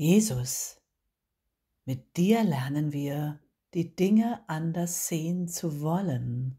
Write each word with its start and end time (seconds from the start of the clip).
Jesus, 0.00 0.80
mit 1.84 2.16
dir 2.16 2.44
lernen 2.44 2.92
wir, 2.92 3.40
die 3.74 3.96
Dinge 3.96 4.48
anders 4.48 5.08
sehen 5.08 5.48
zu 5.48 5.80
wollen 5.80 6.56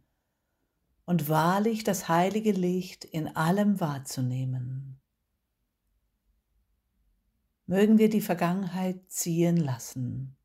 und 1.06 1.30
wahrlich 1.30 1.86
das 1.86 2.10
heilige 2.10 2.52
Licht 2.52 3.06
in 3.06 3.34
allem 3.38 3.80
wahrzunehmen. 3.80 5.00
Mögen 7.66 7.98
wir 7.98 8.10
die 8.10 8.20
Vergangenheit 8.20 9.10
ziehen 9.10 9.56
lassen, 9.56 10.36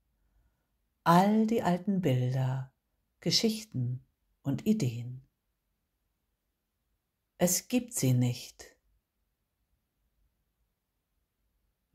all 1.02 1.48
die 1.48 1.64
alten 1.64 2.00
Bilder, 2.00 2.72
Geschichten 3.18 4.04
und 4.45 4.68
Ideen. 4.68 5.26
Es 7.38 7.66
gibt 7.66 7.92
sie 7.92 8.12
nicht 8.12 8.73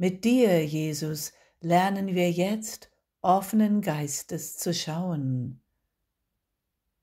Mit 0.02 0.23
dir, 0.23 0.66
Jesus, 0.66 1.34
lernen 1.59 2.16
wir 2.16 2.31
jetzt 2.31 2.90
offenen 3.20 3.81
Geistes 3.81 4.55
zu 4.57 4.73
schauen, 4.73 5.62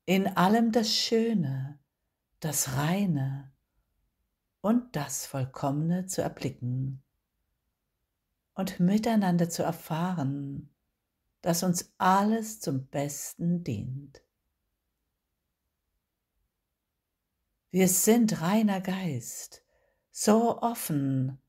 in 0.06 0.26
allem 0.26 0.72
das 0.72 0.90
Schöne, 0.94 1.78
das 2.40 2.72
Reine 2.72 3.52
und 4.62 4.96
das 4.96 5.26
Vollkommene 5.26 6.06
zu 6.06 6.22
erblicken 6.22 7.02
und 8.54 8.80
miteinander 8.80 9.50
zu 9.50 9.62
erfahren, 9.62 10.74
dass 11.42 11.62
uns 11.62 11.92
alles 11.98 12.60
zum 12.60 12.86
Besten 12.86 13.62
dient. 13.62 14.22
Wir 17.70 17.88
sind 17.88 18.40
reiner 18.40 18.80
Geist, 18.80 19.62
so 20.10 20.62
offen, 20.62 21.42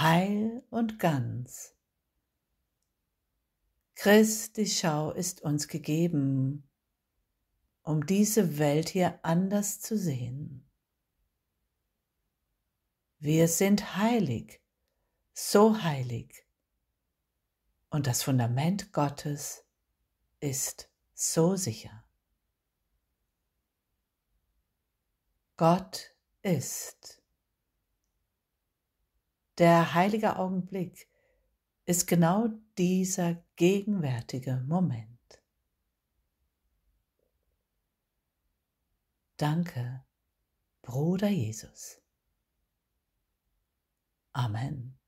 heil 0.00 0.64
und 0.70 0.98
ganz. 0.98 1.74
Christi 3.94 4.66
Schau 4.66 5.12
ist 5.12 5.42
uns 5.42 5.68
gegeben, 5.68 6.68
um 7.82 8.06
diese 8.06 8.58
Welt 8.58 8.88
hier 8.88 9.18
anders 9.22 9.80
zu 9.80 9.96
sehen. 9.96 10.68
Wir 13.18 13.46
sind 13.48 13.96
heilig, 13.96 14.60
so 15.32 15.82
heilig, 15.82 16.44
und 17.90 18.06
das 18.06 18.22
Fundament 18.22 18.92
Gottes 18.92 19.64
ist 20.40 20.88
so 21.14 21.56
sicher. 21.56 22.04
Gott 25.56 26.16
ist. 26.42 27.21
Der 29.62 29.94
heilige 29.94 30.40
Augenblick 30.40 31.08
ist 31.84 32.08
genau 32.08 32.48
dieser 32.78 33.44
gegenwärtige 33.54 34.56
Moment. 34.66 35.40
Danke, 39.36 40.04
Bruder 40.82 41.28
Jesus. 41.28 42.02
Amen. 44.32 44.98